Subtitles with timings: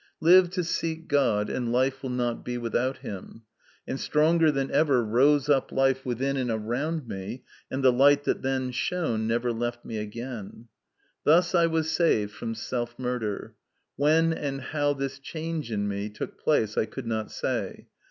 [0.19, 3.43] Live to seek God, and life will not be without Him.
[3.87, 8.41] And stronger than ever rose up life within and around me, and the light that
[8.41, 10.69] then shone never left me again.
[11.23, 13.53] Thus I was saved from self murder.
[13.95, 17.85] When and how this change in me took place I could not say.